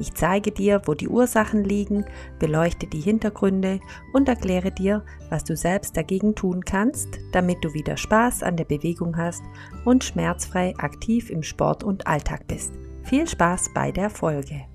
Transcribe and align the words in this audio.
ich 0.00 0.14
zeige 0.14 0.50
dir, 0.50 0.80
wo 0.86 0.94
die 0.94 1.08
Ursachen 1.08 1.62
liegen, 1.62 2.06
beleuchte 2.38 2.86
die 2.86 3.00
Hintergründe 3.00 3.80
und 4.14 4.28
erkläre 4.28 4.72
dir, 4.72 5.04
was 5.28 5.44
du 5.44 5.54
selbst 5.56 5.94
dagegen 5.94 6.34
tun 6.34 6.64
kannst, 6.64 7.18
damit 7.32 7.62
du 7.62 7.74
wieder 7.74 7.98
Spaß 7.98 8.42
an 8.42 8.56
der 8.56 8.64
Bewegung 8.64 9.18
hast 9.18 9.42
und 9.84 10.02
schmerzfrei 10.02 10.74
aktiv 10.78 11.28
im 11.28 11.42
Sport 11.42 11.84
und 11.84 12.06
Alltag 12.06 12.46
bist. 12.48 12.72
Viel 13.04 13.28
Spaß 13.28 13.74
bei 13.74 13.92
der 13.92 14.08
Folge. 14.08 14.66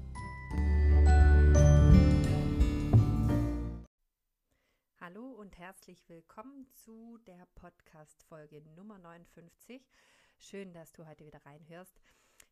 Hallo 5.01 5.25
und 5.39 5.57
herzlich 5.57 6.07
willkommen 6.07 6.67
zu 6.71 7.17
der 7.25 7.47
Podcast-Folge 7.55 8.61
Nummer 8.75 8.99
59. 8.99 9.81
Schön, 10.37 10.71
dass 10.73 10.91
du 10.91 11.07
heute 11.07 11.25
wieder 11.25 11.39
reinhörst. 11.45 11.99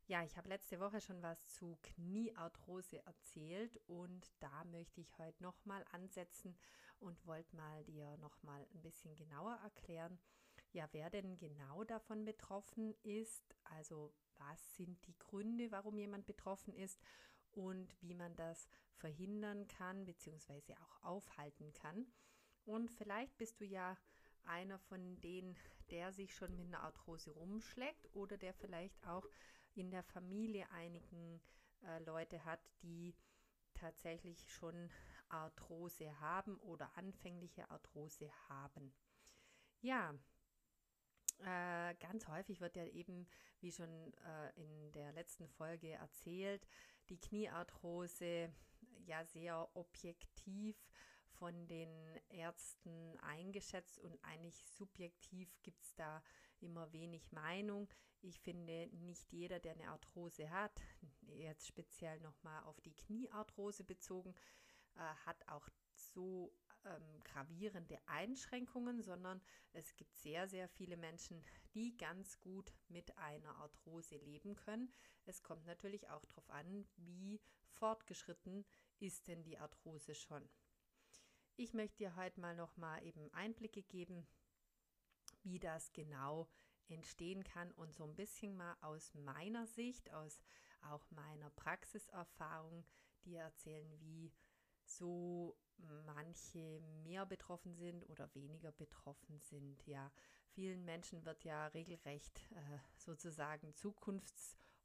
Ja, 0.07 0.21
ich 0.23 0.35
habe 0.35 0.49
letzte 0.49 0.79
Woche 0.81 0.99
schon 0.99 1.21
was 1.21 1.47
zu 1.55 1.77
Kniearthrose 1.81 3.01
erzählt 3.05 3.79
und 3.87 4.29
da 4.41 4.65
möchte 4.65 4.99
ich 4.99 5.17
heute 5.17 5.41
nochmal 5.41 5.85
ansetzen 5.91 6.57
und 6.99 7.25
wollte 7.25 7.55
mal 7.55 7.83
dir 7.85 8.17
nochmal 8.17 8.67
ein 8.73 8.81
bisschen 8.81 9.15
genauer 9.15 9.53
erklären, 9.63 10.19
ja, 10.73 10.89
wer 10.91 11.09
denn 11.09 11.37
genau 11.37 11.85
davon 11.85 12.25
betroffen 12.25 12.93
ist, 13.03 13.55
also 13.63 14.13
was 14.37 14.75
sind 14.75 15.05
die 15.07 15.17
Gründe, 15.19 15.71
warum 15.71 15.97
jemand 15.97 16.25
betroffen 16.25 16.73
ist 16.73 16.99
und 17.51 17.95
wie 18.01 18.13
man 18.13 18.35
das 18.35 18.67
verhindern 18.95 19.67
kann 19.67 20.05
bzw. 20.05 20.75
auch 20.83 21.03
aufhalten 21.03 21.71
kann. 21.73 22.07
Und 22.65 22.91
vielleicht 22.91 23.37
bist 23.37 23.61
du 23.61 23.65
ja 23.65 23.97
einer 24.45 24.79
von 24.79 25.21
denen, 25.21 25.55
der 25.91 26.11
sich 26.11 26.35
schon 26.35 26.55
mit 26.57 26.67
einer 26.67 26.83
Arthrose 26.83 27.31
rumschlägt 27.31 28.09
oder 28.13 28.37
der 28.37 28.53
vielleicht 28.53 29.05
auch 29.07 29.27
in 29.75 29.91
der 29.91 30.03
Familie 30.03 30.69
einigen 30.71 31.41
äh, 31.83 31.99
Leute 32.03 32.43
hat, 32.45 32.61
die 32.81 33.15
tatsächlich 33.73 34.49
schon 34.51 34.89
Arthrose 35.29 36.19
haben 36.19 36.57
oder 36.57 36.95
anfängliche 36.97 37.69
Arthrose 37.69 38.29
haben. 38.49 38.93
Ja, 39.81 40.13
äh, 41.39 41.95
ganz 41.95 42.27
häufig 42.27 42.61
wird 42.61 42.75
ja 42.75 42.85
eben, 42.85 43.27
wie 43.59 43.71
schon 43.71 44.13
äh, 44.13 44.51
in 44.55 44.91
der 44.91 45.11
letzten 45.13 45.47
Folge 45.49 45.91
erzählt, 45.91 46.67
die 47.09 47.19
Kniearthrose 47.19 48.53
ja 49.05 49.25
sehr 49.25 49.67
objektiv 49.75 50.77
von 51.43 51.67
den 51.67 51.91
Ärzten 52.29 53.19
eingeschätzt 53.19 53.99
und 53.99 54.17
eigentlich 54.23 54.63
subjektiv 54.63 55.53
gibt 55.61 55.83
es 55.83 55.93
da 55.93 56.23
immer 56.61 56.93
wenig 56.93 57.33
Meinung. 57.33 57.89
Ich 58.21 58.39
finde, 58.39 58.87
nicht 58.93 59.29
jeder, 59.33 59.59
der 59.59 59.73
eine 59.73 59.89
Arthrose 59.89 60.49
hat, 60.49 60.71
jetzt 61.19 61.67
speziell 61.67 62.21
nochmal 62.21 62.63
auf 62.63 62.79
die 62.79 62.95
Kniearthrose 62.95 63.83
bezogen, 63.83 64.33
äh, 64.95 64.99
hat 65.25 65.45
auch 65.49 65.67
so 65.91 66.53
ähm, 66.85 67.21
gravierende 67.25 67.99
Einschränkungen, 68.05 69.01
sondern 69.01 69.41
es 69.73 69.97
gibt 69.97 70.15
sehr, 70.15 70.47
sehr 70.47 70.69
viele 70.69 70.95
Menschen, 70.95 71.43
die 71.73 71.97
ganz 71.97 72.39
gut 72.39 72.71
mit 72.87 73.17
einer 73.17 73.53
Arthrose 73.57 74.15
leben 74.15 74.55
können. 74.55 74.93
Es 75.25 75.43
kommt 75.43 75.65
natürlich 75.65 76.09
auch 76.09 76.23
darauf 76.23 76.49
an, 76.51 76.87
wie 76.95 77.41
fortgeschritten 77.65 78.65
ist 78.99 79.27
denn 79.27 79.43
die 79.43 79.57
Arthrose 79.57 80.15
schon. 80.15 80.47
Ich 81.55 81.73
möchte 81.75 81.97
dir 81.97 82.15
heute 82.15 82.41
mal 82.41 82.55
nochmal 82.55 83.03
eben 83.03 83.31
Einblicke 83.31 83.83
geben, 83.83 84.25
wie 85.43 85.59
das 85.59 85.93
genau 85.93 86.47
entstehen 86.87 87.43
kann 87.43 87.71
und 87.73 87.93
so 87.93 88.03
ein 88.05 88.15
bisschen 88.15 88.57
mal 88.57 88.75
aus 88.81 89.13
meiner 89.13 89.67
Sicht, 89.67 90.11
aus 90.13 90.41
auch 90.81 91.05
meiner 91.11 91.51
Praxiserfahrung, 91.51 92.83
dir 93.23 93.41
erzählen, 93.41 93.99
wie 93.99 94.33
so 94.83 95.55
manche 96.05 96.81
mehr 97.03 97.25
betroffen 97.25 97.75
sind 97.75 98.03
oder 98.09 98.33
weniger 98.33 98.71
betroffen 98.71 99.39
sind. 99.39 99.85
Ja, 99.85 100.11
vielen 100.47 100.83
Menschen 100.83 101.23
wird 101.23 101.43
ja 101.43 101.67
regelrecht 101.67 102.51
äh, 102.51 102.79
sozusagen 102.97 103.73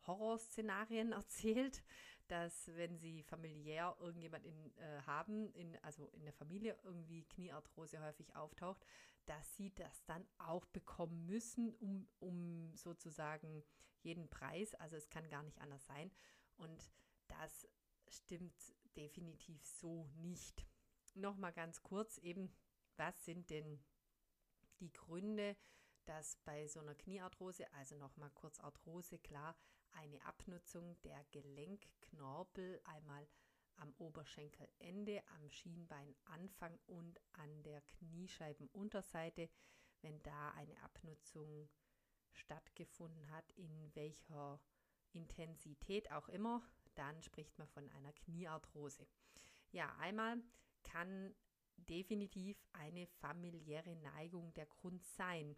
Zukunftshorrorszenarien 0.09 1.13
erzählt, 1.13 1.83
dass 2.29 2.69
wenn 2.77 2.99
sie 2.99 3.23
familiär 3.23 3.97
irgendjemand 4.01 4.45
in, 4.45 4.77
äh, 4.77 5.03
haben, 5.07 5.53
in, 5.53 5.77
also 5.83 6.09
in 6.09 6.25
der 6.25 6.33
Familie 6.33 6.79
irgendwie 6.83 7.25
Kniearthrose 7.25 8.03
häufig 8.03 8.35
auftaucht, 8.35 8.85
dass 9.27 9.57
sie 9.57 9.75
das 9.75 10.05
dann 10.07 10.27
auch 10.39 10.65
bekommen 10.67 11.27
müssen, 11.27 11.75
um, 11.75 12.09
um 12.19 12.75
sozusagen 12.75 13.63
jeden 14.03 14.29
Preis. 14.29 14.75
Also 14.75 14.97
es 14.97 15.09
kann 15.11 15.29
gar 15.29 15.43
nicht 15.43 15.61
anders 15.61 15.85
sein. 15.87 16.11
Und 16.57 16.91
das 17.29 17.69
stimmt 18.09 18.75
definitiv 18.97 19.65
so 19.65 20.07
nicht. 20.17 20.67
Nochmal 21.15 21.53
ganz 21.53 21.83
kurz 21.83 22.19
eben, 22.19 22.51
was 22.97 23.25
sind 23.25 23.51
denn 23.51 23.81
die 24.81 24.93
Gründe, 24.93 25.57
dass 26.05 26.37
bei 26.37 26.67
so 26.67 26.81
einer 26.81 26.95
Kniearthrose, 26.95 27.71
also 27.75 27.97
nochmal 27.97 28.31
kurz 28.31 28.61
Arthrose, 28.61 29.19
klar, 29.19 29.55
eine 29.93 30.25
Abnutzung 30.25 31.01
der 31.03 31.25
Gelenkknorpel 31.31 32.81
einmal 32.85 33.27
am 33.77 33.93
Oberschenkelende, 33.99 35.23
am 35.37 35.49
Schienbeinanfang 35.49 36.79
und 36.87 37.21
an 37.33 37.63
der 37.63 37.81
Kniescheibenunterseite, 37.83 39.49
wenn 40.03 40.23
da 40.23 40.51
eine 40.53 40.81
Abnutzung 40.83 41.69
stattgefunden 42.33 43.31
hat, 43.31 43.53
in 43.53 43.95
welcher 43.95 44.61
Intensität 45.13 46.11
auch 46.11 46.29
immer, 46.29 46.63
dann 46.95 47.23
spricht 47.23 47.57
man 47.59 47.69
von 47.69 47.89
einer 47.91 48.13
Kniearthrose. 48.13 49.07
Ja, 49.71 49.95
einmal 49.97 50.43
kann 50.83 51.35
definitiv 51.77 52.65
eine 52.73 53.07
familiäre 53.07 53.97
Neigung 53.97 54.53
der 54.55 54.67
Grund 54.67 55.05
sein, 55.05 55.57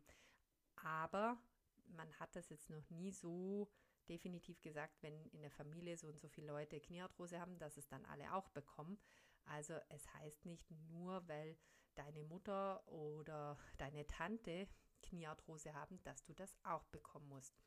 aber 0.76 1.38
man 1.86 2.12
hat 2.18 2.36
das 2.36 2.48
jetzt 2.50 2.70
noch 2.70 2.88
nie 2.90 3.10
so 3.10 3.70
definitiv 4.08 4.60
gesagt, 4.60 5.02
wenn 5.02 5.26
in 5.30 5.42
der 5.42 5.50
Familie 5.50 5.96
so 5.96 6.08
und 6.08 6.20
so 6.20 6.28
viele 6.28 6.48
Leute 6.48 6.80
Kniearthrose 6.80 7.40
haben, 7.40 7.58
dass 7.58 7.76
es 7.76 7.88
dann 7.88 8.04
alle 8.06 8.34
auch 8.34 8.48
bekommen. 8.48 8.98
Also 9.44 9.74
es 9.88 10.12
heißt 10.14 10.44
nicht 10.46 10.70
nur, 10.70 11.26
weil 11.28 11.56
deine 11.94 12.24
Mutter 12.24 12.86
oder 12.88 13.58
deine 13.78 14.06
Tante 14.06 14.68
Kniearthrose 15.02 15.74
haben, 15.74 16.02
dass 16.02 16.24
du 16.24 16.34
das 16.34 16.56
auch 16.62 16.84
bekommen 16.86 17.28
musst. 17.28 17.60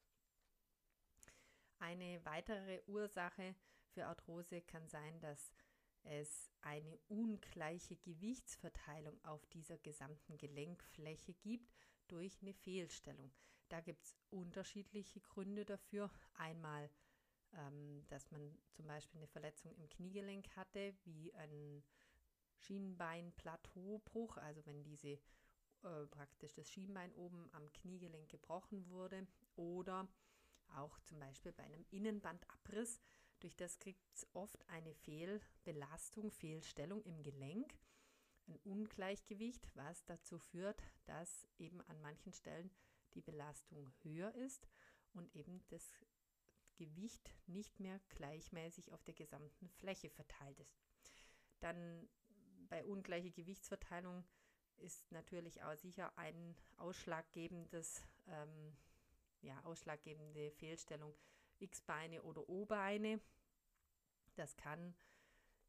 Eine 1.79 2.23
weitere 2.23 2.81
Ursache 2.88 3.55
für 3.89 4.05
Arthrose 4.05 4.61
kann 4.61 4.88
sein, 4.88 5.19
dass 5.19 5.51
es 6.03 6.49
eine 6.61 6.97
ungleiche 7.07 7.97
Gewichtsverteilung 7.97 9.23
auf 9.23 9.45
dieser 9.47 9.77
gesamten 9.77 10.38
Gelenkfläche 10.38 11.33
gibt 11.33 11.73
durch 12.07 12.41
eine 12.41 12.53
Fehlstellung. 12.53 13.31
Da 13.69 13.81
gibt 13.81 14.03
es 14.03 14.16
unterschiedliche 14.29 15.19
Gründe 15.22 15.66
dafür. 15.66 16.09
Einmal, 16.34 16.90
ähm, 17.53 18.06
dass 18.07 18.29
man 18.31 18.57
zum 18.72 18.88
Beispiel 18.88 19.19
eine 19.19 19.28
Verletzung 19.28 19.75
im 19.75 19.90
Kniegelenk 19.90 20.56
hatte, 20.56 20.94
wie 21.03 21.34
ein 21.34 21.84
Schienbeinplateaubruch, 22.56 24.37
also 24.37 24.66
wenn 24.66 24.84
diese 24.84 25.20
äh, 25.84 26.05
praktisch 26.09 26.53
das 26.53 26.70
Schienbein 26.70 27.14
oben 27.14 27.49
am 27.53 27.72
Kniegelenk 27.73 28.29
gebrochen 28.29 28.87
wurde 28.90 29.28
oder 29.55 30.08
auch 30.76 30.99
zum 31.02 31.20
Beispiel 31.20 31.52
bei 31.52 31.64
einem 31.64 31.85
Innenbandabriss. 31.91 33.02
Durch 33.40 33.55
das 33.55 33.79
kriegt 33.79 34.02
es 34.14 34.26
oft 34.34 34.67
eine 34.70 34.93
Fehlbelastung, 34.93 36.32
Fehlstellung 36.32 37.03
im 37.03 37.22
Gelenk, 37.23 37.78
ein 38.47 38.58
Ungleichgewicht, 38.64 39.67
was 39.76 40.05
dazu 40.05 40.40
führt, 40.40 40.82
dass 41.05 41.47
eben 41.58 41.82
an 41.82 42.02
manchen 42.02 42.32
Stellen 42.32 42.72
die 43.13 43.21
Belastung 43.21 43.91
höher 44.01 44.33
ist 44.35 44.67
und 45.13 45.33
eben 45.35 45.63
das 45.69 45.93
Gewicht 46.75 47.33
nicht 47.47 47.79
mehr 47.79 47.99
gleichmäßig 48.09 48.91
auf 48.93 49.03
der 49.03 49.13
gesamten 49.13 49.69
Fläche 49.69 50.09
verteilt 50.09 50.59
ist. 50.59 50.81
Dann 51.59 52.09
bei 52.69 52.83
ungleicher 52.83 53.29
Gewichtsverteilung 53.29 54.23
ist 54.77 55.11
natürlich 55.11 55.61
auch 55.63 55.75
sicher 55.75 56.17
ein 56.17 56.55
ausschlaggebendes, 56.77 58.03
ähm, 58.27 58.75
ja, 59.41 59.63
ausschlaggebende 59.63 60.51
Fehlstellung 60.51 61.15
X-Beine 61.59 62.23
oder 62.23 62.47
O-Beine. 62.49 63.21
Das 64.35 64.57
kann 64.57 64.95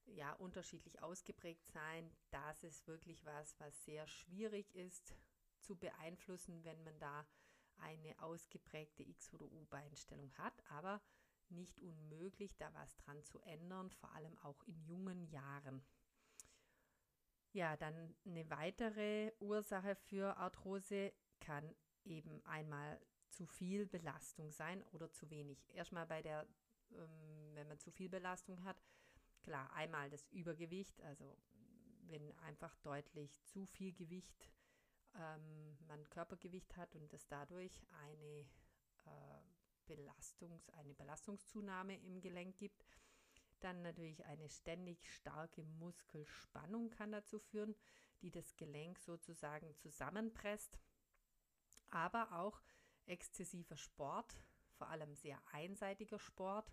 ja 0.06 0.32
unterschiedlich 0.34 1.02
ausgeprägt 1.02 1.66
sein. 1.66 2.10
Das 2.30 2.64
ist 2.64 2.86
wirklich 2.86 3.24
was, 3.24 3.58
was 3.60 3.84
sehr 3.84 4.06
schwierig 4.06 4.74
ist 4.74 5.14
zu 5.64 5.76
beeinflussen, 5.76 6.64
wenn 6.64 6.82
man 6.84 6.98
da 6.98 7.26
eine 7.78 8.18
ausgeprägte 8.22 9.02
X- 9.02 9.32
oder 9.32 9.46
U-Beinstellung 9.46 10.32
hat, 10.38 10.62
aber 10.70 11.00
nicht 11.48 11.78
unmöglich, 11.80 12.56
da 12.56 12.72
was 12.74 12.96
dran 12.96 13.22
zu 13.24 13.38
ändern, 13.40 13.90
vor 13.90 14.12
allem 14.12 14.38
auch 14.38 14.62
in 14.64 14.80
jungen 14.84 15.24
Jahren. 15.30 15.84
Ja, 17.52 17.76
dann 17.76 18.16
eine 18.24 18.48
weitere 18.50 19.32
Ursache 19.38 19.94
für 19.94 20.36
Arthrose 20.36 21.12
kann 21.40 21.74
eben 22.04 22.44
einmal 22.44 23.00
zu 23.28 23.46
viel 23.46 23.86
Belastung 23.86 24.50
sein 24.50 24.82
oder 24.92 25.10
zu 25.10 25.30
wenig. 25.30 25.68
Erstmal 25.70 26.06
bei 26.06 26.22
der, 26.22 26.46
ähm, 26.92 27.54
wenn 27.54 27.68
man 27.68 27.78
zu 27.78 27.90
viel 27.90 28.08
Belastung 28.08 28.64
hat, 28.64 28.76
klar, 29.42 29.72
einmal 29.72 30.10
das 30.10 30.26
Übergewicht, 30.30 31.00
also 31.02 31.36
wenn 32.08 32.32
einfach 32.38 32.74
deutlich 32.78 33.42
zu 33.44 33.66
viel 33.66 33.92
Gewicht 33.92 34.50
ähm, 35.16 35.76
man 35.86 36.08
Körpergewicht 36.10 36.76
hat 36.76 36.94
und 36.96 37.12
es 37.12 37.26
dadurch 37.28 37.80
eine 38.04 38.46
äh, 39.04 39.40
Belastungs, 39.86 40.68
eine 40.70 40.94
Belastungszunahme 40.94 41.96
im 41.96 42.20
Gelenk 42.20 42.56
gibt. 42.56 42.84
Dann 43.60 43.82
natürlich 43.82 44.24
eine 44.26 44.48
ständig 44.48 45.08
starke 45.10 45.62
Muskelspannung 45.62 46.90
kann 46.90 47.12
dazu 47.12 47.38
führen, 47.38 47.74
die 48.22 48.30
das 48.30 48.56
Gelenk 48.56 48.98
sozusagen 48.98 49.74
zusammenpresst. 49.76 50.78
Aber 51.90 52.32
auch 52.32 52.60
exzessiver 53.06 53.76
Sport, 53.76 54.34
vor 54.72 54.88
allem 54.88 55.14
sehr 55.14 55.40
einseitiger 55.52 56.18
Sport 56.18 56.72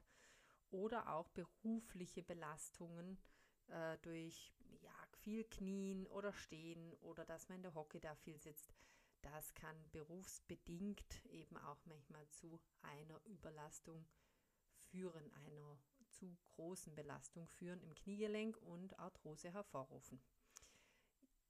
oder 0.69 1.13
auch 1.13 1.29
berufliche 1.29 2.23
Belastungen 2.23 3.19
äh, 3.67 3.97
durch 3.99 4.53
ja, 4.81 4.93
viel 5.19 5.43
Knien 5.45 6.07
oder 6.07 6.33
Stehen 6.33 6.93
oder 7.01 7.25
dass 7.25 7.49
man 7.49 7.57
in 7.57 7.63
der 7.63 7.75
Hocke 7.75 7.99
da 7.99 8.15
viel 8.15 8.39
sitzt. 8.39 8.73
Das 9.21 9.53
kann 9.53 9.75
berufsbedingt 9.91 11.25
eben 11.25 11.57
auch 11.57 11.85
manchmal 11.85 12.27
zu 12.29 12.59
einer 12.81 13.19
Überlastung 13.25 14.07
führen, 14.89 15.31
einer 15.33 15.77
zu 16.09 16.37
großen 16.55 16.95
Belastung 16.95 17.47
führen 17.47 17.81
im 17.81 17.93
Kniegelenk 17.93 18.57
und 18.57 18.97
Arthrose 18.99 19.51
hervorrufen. 19.51 20.21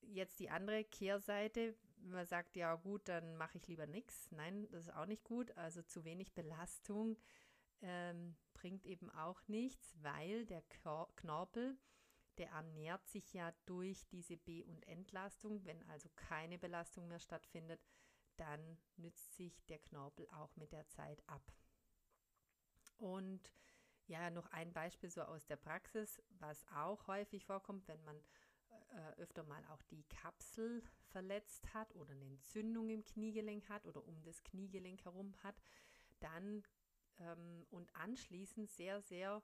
Jetzt 0.01 0.39
die 0.39 0.49
andere 0.49 0.83
Kehrseite, 0.83 1.75
man 1.97 2.25
sagt 2.25 2.55
ja 2.55 2.75
gut, 2.75 3.07
dann 3.07 3.37
mache 3.37 3.57
ich 3.57 3.67
lieber 3.67 3.85
nichts. 3.87 4.29
Nein, 4.31 4.67
das 4.71 4.87
ist 4.87 4.93
auch 4.93 5.05
nicht 5.05 5.23
gut. 5.23 5.55
Also 5.57 5.81
zu 5.83 6.03
wenig 6.03 6.33
Belastung 6.33 7.17
ähm, 7.81 8.35
bringt 8.53 8.85
eben 8.85 9.09
auch 9.11 9.41
nichts, 9.47 9.95
weil 10.01 10.45
der 10.45 10.63
Knorpel 11.15 11.77
der 12.37 12.49
ernährt 12.49 13.07
sich 13.07 13.33
ja 13.33 13.53
durch 13.65 14.07
diese 14.07 14.37
B- 14.37 14.63
und 14.63 14.87
Entlastung. 14.87 15.63
Wenn 15.65 15.83
also 15.89 16.09
keine 16.15 16.57
Belastung 16.57 17.07
mehr 17.07 17.19
stattfindet, 17.19 17.81
dann 18.37 18.77
nützt 18.97 19.35
sich 19.35 19.65
der 19.65 19.79
Knorpel 19.79 20.27
auch 20.29 20.55
mit 20.55 20.71
der 20.71 20.87
Zeit 20.87 21.21
ab. 21.27 21.51
Und 22.97 23.51
ja, 24.07 24.29
noch 24.29 24.47
ein 24.47 24.73
Beispiel 24.73 25.09
so 25.09 25.21
aus 25.21 25.45
der 25.45 25.57
Praxis, 25.57 26.21
was 26.39 26.65
auch 26.75 27.07
häufig 27.07 27.45
vorkommt, 27.45 27.87
wenn 27.87 28.03
man 28.03 28.17
äh, 28.89 29.21
öfter 29.21 29.43
mal 29.43 29.63
auch 29.67 29.81
die 29.83 30.03
Kapsel 30.03 30.83
verletzt 31.11 31.73
hat 31.73 31.95
oder 31.95 32.11
eine 32.11 32.25
Entzündung 32.25 32.89
im 32.89 33.03
Kniegelenk 33.03 33.69
hat 33.69 33.85
oder 33.85 34.05
um 34.05 34.21
das 34.23 34.43
Kniegelenk 34.43 35.05
herum 35.05 35.33
hat, 35.43 35.55
dann 36.19 36.63
ähm, 37.19 37.65
und 37.69 37.93
anschließend 37.95 38.69
sehr, 38.69 39.01
sehr 39.01 39.41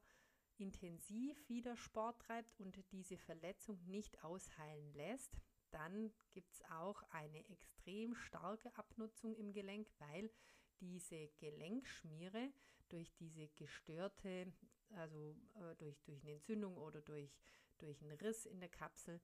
intensiv 0.59 1.47
wieder 1.49 1.75
Sport 1.75 2.21
treibt 2.21 2.59
und 2.59 2.77
diese 2.91 3.17
Verletzung 3.17 3.79
nicht 3.85 4.23
ausheilen 4.23 4.93
lässt, 4.93 5.37
dann 5.71 6.11
gibt 6.31 6.53
es 6.53 6.61
auch 6.71 7.03
eine 7.09 7.47
extrem 7.49 8.15
starke 8.15 8.75
Abnutzung 8.77 9.35
im 9.35 9.53
Gelenk, 9.53 9.87
weil 9.99 10.31
diese 10.79 11.27
Gelenkschmiere 11.39 12.51
durch 12.89 13.13
diese 13.15 13.47
gestörte, 13.49 14.53
also 14.91 15.35
äh, 15.55 15.75
durch, 15.77 16.01
durch 16.03 16.21
eine 16.21 16.33
Entzündung 16.33 16.77
oder 16.77 17.01
durch, 17.01 17.37
durch 17.77 18.01
einen 18.01 18.17
Riss 18.17 18.45
in 18.45 18.59
der 18.59 18.69
Kapsel, 18.69 19.19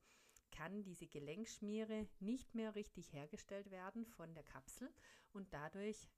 kann 0.50 0.82
diese 0.82 1.06
Gelenkschmiere 1.06 2.08
nicht 2.20 2.54
mehr 2.54 2.74
richtig 2.74 3.12
hergestellt 3.12 3.70
werden 3.70 4.06
von 4.06 4.34
der 4.34 4.44
Kapsel 4.44 4.92
und 5.32 5.52
dadurch 5.52 6.08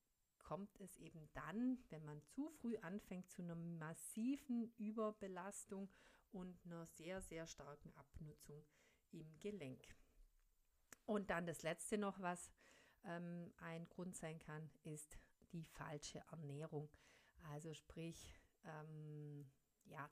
kommt 0.46 0.80
es 0.80 0.96
eben 0.98 1.28
dann, 1.34 1.76
wenn 1.90 2.04
man 2.04 2.22
zu 2.22 2.48
früh 2.50 2.76
anfängt, 2.78 3.28
zu 3.30 3.42
einer 3.42 3.56
massiven 3.56 4.72
Überbelastung 4.78 5.90
und 6.30 6.56
einer 6.64 6.86
sehr, 6.86 7.20
sehr 7.20 7.48
starken 7.48 7.92
Abnutzung 7.94 8.64
im 9.10 9.38
Gelenk. 9.40 9.82
Und 11.04 11.30
dann 11.30 11.46
das 11.46 11.64
Letzte 11.64 11.98
noch, 11.98 12.20
was 12.20 12.52
ähm, 13.04 13.52
ein 13.56 13.88
Grund 13.88 14.14
sein 14.14 14.38
kann, 14.38 14.70
ist 14.84 15.18
die 15.52 15.64
falsche 15.64 16.22
Ernährung. 16.30 16.88
Also 17.50 17.74
sprich, 17.74 18.40
ähm, 18.64 19.50
ja, 19.86 20.08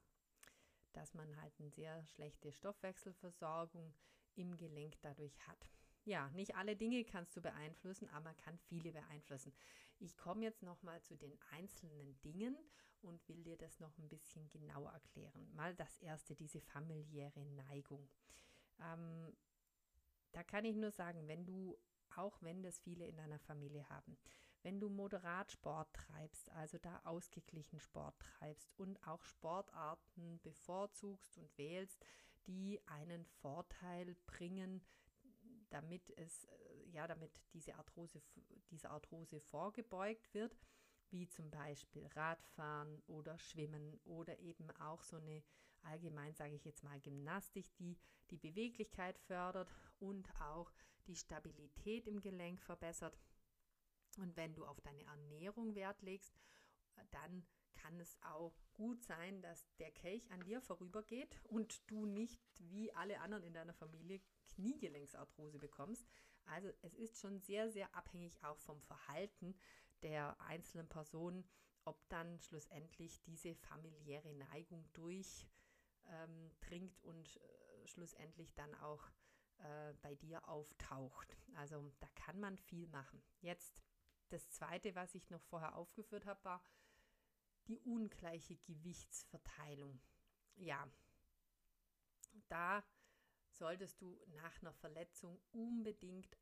dass 0.94 1.14
man 1.14 1.40
halt 1.40 1.52
eine 1.60 1.70
sehr 1.70 2.04
schlechte 2.06 2.52
Stoffwechselversorgung 2.52 3.94
im 4.34 4.56
Gelenk 4.56 4.96
dadurch 5.00 5.38
hat. 5.46 5.70
Ja, 6.04 6.28
nicht 6.30 6.54
alle 6.54 6.76
Dinge 6.76 7.02
kannst 7.04 7.34
du 7.36 7.40
beeinflussen, 7.40 8.08
aber 8.10 8.24
man 8.24 8.36
kann 8.36 8.58
viele 8.58 8.92
beeinflussen. 8.92 9.54
Ich 9.98 10.16
komme 10.16 10.42
jetzt 10.42 10.62
nochmal 10.62 11.00
zu 11.02 11.16
den 11.16 11.38
einzelnen 11.50 12.20
Dingen 12.20 12.56
und 13.00 13.26
will 13.28 13.42
dir 13.42 13.56
das 13.56 13.80
noch 13.80 13.96
ein 13.98 14.08
bisschen 14.08 14.48
genauer 14.50 14.92
erklären. 14.92 15.50
Mal 15.54 15.74
das 15.74 15.98
erste, 15.98 16.34
diese 16.34 16.60
familiäre 16.60 17.44
Neigung. 17.46 18.06
Ähm, 18.80 19.34
da 20.32 20.42
kann 20.42 20.66
ich 20.66 20.76
nur 20.76 20.90
sagen, 20.90 21.26
wenn 21.26 21.46
du, 21.46 21.78
auch 22.16 22.42
wenn 22.42 22.62
das 22.62 22.80
viele 22.80 23.06
in 23.06 23.16
deiner 23.16 23.38
Familie 23.38 23.88
haben, 23.88 24.18
wenn 24.62 24.80
du 24.80 24.88
moderat 24.88 25.52
Sport 25.52 25.92
treibst, 25.94 26.50
also 26.52 26.78
da 26.78 27.00
ausgeglichen 27.04 27.80
Sport 27.80 28.18
treibst 28.18 28.72
und 28.78 29.02
auch 29.06 29.22
Sportarten 29.24 30.40
bevorzugst 30.42 31.38
und 31.38 31.56
wählst, 31.56 32.04
die 32.46 32.80
einen 32.86 33.24
Vorteil 33.24 34.16
bringen, 34.26 34.82
damit 35.74 36.08
es 36.16 36.44
äh, 36.44 36.88
ja 36.90 37.06
damit 37.06 37.32
diese 37.52 37.74
Arthrose 37.74 38.22
dieser 38.70 38.90
Arthrose 38.92 39.40
vorgebeugt 39.40 40.32
wird, 40.32 40.56
wie 41.10 41.28
zum 41.28 41.50
Beispiel 41.50 42.06
Radfahren 42.06 43.02
oder 43.06 43.38
Schwimmen 43.38 44.00
oder 44.04 44.38
eben 44.38 44.70
auch 44.80 45.02
so 45.02 45.16
eine 45.16 45.42
allgemein 45.82 46.34
sage 46.34 46.54
ich 46.54 46.64
jetzt 46.64 46.84
mal 46.84 47.00
Gymnastik, 47.00 47.74
die 47.76 47.98
die 48.30 48.38
Beweglichkeit 48.38 49.18
fördert 49.18 49.70
und 49.98 50.28
auch 50.40 50.72
die 51.06 51.16
Stabilität 51.16 52.06
im 52.06 52.20
Gelenk 52.20 52.62
verbessert. 52.62 53.18
Und 54.18 54.36
wenn 54.36 54.54
du 54.54 54.64
auf 54.64 54.80
deine 54.80 55.04
Ernährung 55.04 55.74
Wert 55.74 56.00
legst, 56.02 56.40
dann 57.10 57.44
kann 57.74 58.00
es 58.00 58.16
auch 58.22 58.54
gut 58.72 59.02
sein, 59.02 59.42
dass 59.42 59.66
der 59.78 59.90
Kelch 59.90 60.30
an 60.30 60.42
dir 60.44 60.60
vorübergeht 60.62 61.40
und 61.44 61.82
du 61.90 62.06
nicht 62.06 62.40
wie 62.60 62.92
alle 62.92 63.20
anderen 63.20 63.44
in 63.44 63.52
deiner 63.52 63.74
Familie 63.74 64.20
Kniegelenksarthrose 64.54 65.58
bekommst. 65.58 66.06
Also 66.46 66.68
es 66.82 66.94
ist 66.94 67.18
schon 67.18 67.40
sehr, 67.40 67.70
sehr 67.70 67.94
abhängig 67.94 68.42
auch 68.44 68.58
vom 68.58 68.80
Verhalten 68.82 69.54
der 70.02 70.38
einzelnen 70.40 70.88
Personen, 70.88 71.44
ob 71.84 72.08
dann 72.08 72.38
schlussendlich 72.40 73.22
diese 73.22 73.54
familiäre 73.54 74.32
Neigung 74.34 74.86
durchdringt 74.92 75.48
ähm, 76.70 76.94
und 77.02 77.36
äh, 77.36 77.86
schlussendlich 77.86 78.54
dann 78.54 78.74
auch 78.76 79.10
äh, 79.58 79.94
bei 80.02 80.14
dir 80.14 80.46
auftaucht. 80.48 81.36
Also 81.56 81.92
da 82.00 82.08
kann 82.14 82.40
man 82.40 82.58
viel 82.58 82.86
machen. 82.88 83.22
Jetzt 83.40 83.82
das 84.28 84.50
Zweite, 84.50 84.94
was 84.94 85.14
ich 85.14 85.30
noch 85.30 85.42
vorher 85.42 85.76
aufgeführt 85.76 86.26
habe, 86.26 86.42
war 86.44 86.62
die 87.68 87.78
ungleiche 87.80 88.56
Gewichtsverteilung. 88.56 90.00
Ja, 90.56 90.88
da 92.48 92.84
solltest 93.56 94.00
du 94.00 94.20
nach 94.28 94.60
einer 94.60 94.72
Verletzung 94.72 95.40
unbedingt 95.52 96.36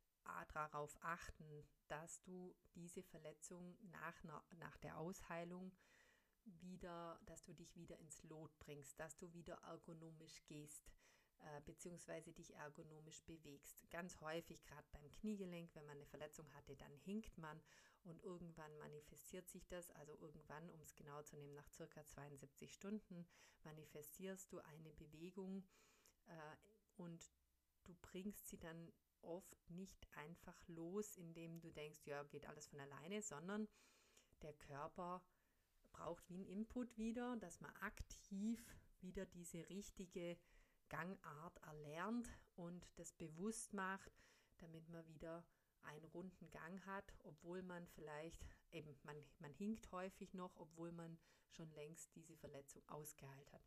darauf 0.53 0.97
achten, 1.01 1.65
dass 1.87 2.21
du 2.23 2.55
diese 2.75 3.03
Verletzung 3.03 3.77
nach, 3.91 4.23
einer, 4.23 4.43
nach 4.57 4.77
der 4.77 4.97
Ausheilung 4.97 5.71
wieder, 6.45 7.19
dass 7.25 7.43
du 7.43 7.53
dich 7.53 7.75
wieder 7.75 7.97
ins 7.99 8.23
Lot 8.23 8.57
bringst, 8.59 8.99
dass 8.99 9.17
du 9.17 9.33
wieder 9.33 9.55
ergonomisch 9.63 10.43
gehst, 10.45 10.91
äh, 11.39 11.61
beziehungsweise 11.61 12.33
dich 12.33 12.53
ergonomisch 12.55 13.23
bewegst. 13.23 13.89
Ganz 13.89 14.19
häufig, 14.21 14.63
gerade 14.63 14.87
beim 14.91 15.09
Kniegelenk, 15.11 15.73
wenn 15.75 15.85
man 15.85 15.97
eine 15.97 16.05
Verletzung 16.05 16.51
hatte, 16.53 16.75
dann 16.75 16.95
hinkt 16.95 17.37
man 17.37 17.61
und 18.03 18.21
irgendwann 18.23 18.77
manifestiert 18.77 19.47
sich 19.49 19.67
das, 19.67 19.89
also 19.91 20.17
irgendwann, 20.19 20.69
um 20.69 20.81
es 20.81 20.95
genau 20.95 21.21
zu 21.23 21.37
nehmen, 21.37 21.55
nach 21.55 21.69
circa 21.69 22.05
72 22.05 22.73
Stunden 22.73 23.25
manifestierst 23.63 24.51
du 24.51 24.59
eine 24.59 24.91
Bewegung 24.93 25.63
äh, 26.27 26.72
und 26.97 27.31
du 27.83 27.93
bringst 28.01 28.47
sie 28.47 28.57
dann 28.57 28.91
oft 29.21 29.69
nicht 29.69 30.07
einfach 30.15 30.67
los, 30.67 31.15
indem 31.15 31.59
du 31.61 31.71
denkst, 31.71 32.05
ja, 32.05 32.23
geht 32.23 32.45
alles 32.47 32.67
von 32.67 32.79
alleine, 32.79 33.21
sondern 33.21 33.67
der 34.41 34.53
Körper 34.53 35.23
braucht 35.93 36.27
wie 36.29 36.37
ein 36.37 36.45
Input 36.45 36.97
wieder, 36.97 37.37
dass 37.37 37.61
man 37.61 37.73
aktiv 37.77 38.61
wieder 39.01 39.25
diese 39.25 39.69
richtige 39.69 40.37
Gangart 40.89 41.57
erlernt 41.63 42.29
und 42.55 42.87
das 42.95 43.13
bewusst 43.13 43.73
macht, 43.73 44.11
damit 44.57 44.87
man 44.89 45.07
wieder 45.07 45.45
einen 45.83 46.05
runden 46.05 46.49
Gang 46.51 46.85
hat, 46.85 47.13
obwohl 47.23 47.61
man 47.61 47.87
vielleicht 47.87 48.45
eben, 48.71 48.95
man, 49.03 49.17
man 49.39 49.53
hinkt 49.53 49.91
häufig 49.91 50.33
noch, 50.33 50.55
obwohl 50.55 50.91
man 50.91 51.17
schon 51.49 51.69
längst 51.71 52.15
diese 52.15 52.35
Verletzung 52.37 52.87
ausgeheilt 52.87 53.51
hat. 53.51 53.61